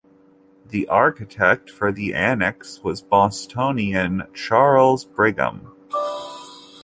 The 0.65 0.87
architect 0.87 1.69
for 1.69 1.91
the 1.91 2.15
annex 2.15 2.79
was 2.83 3.03
Bostonian 3.03 4.23
Charles 4.33 5.05
Brigham. 5.05 5.75